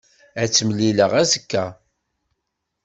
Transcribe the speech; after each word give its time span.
Ad 0.41 0.49
t-mlileɣ 0.49 1.11
azekka. 1.21 1.65